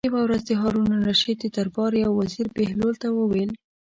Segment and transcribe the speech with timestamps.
[0.09, 3.51] یوه ورځ د هارون الرشید د دربار یو وزیر بهلول ته وویل.